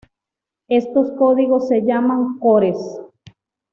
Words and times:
Estos 0.67 1.11
códigos 1.11 1.67
se 1.67 1.81
llaman 1.83 2.39
"cores". 2.39 2.79